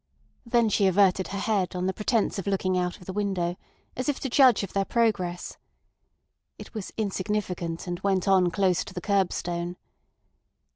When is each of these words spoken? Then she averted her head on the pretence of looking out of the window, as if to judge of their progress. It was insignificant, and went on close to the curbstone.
Then 0.47 0.67
she 0.69 0.87
averted 0.87 1.27
her 1.27 1.37
head 1.37 1.75
on 1.75 1.85
the 1.85 1.93
pretence 1.93 2.39
of 2.39 2.47
looking 2.47 2.75
out 2.75 2.97
of 2.97 3.05
the 3.05 3.13
window, 3.13 3.55
as 3.95 4.09
if 4.09 4.19
to 4.21 4.31
judge 4.31 4.63
of 4.63 4.73
their 4.73 4.83
progress. 4.83 5.57
It 6.57 6.73
was 6.73 6.91
insignificant, 6.97 7.85
and 7.85 7.99
went 7.99 8.27
on 8.27 8.49
close 8.49 8.83
to 8.85 8.95
the 8.95 9.01
curbstone. 9.01 9.75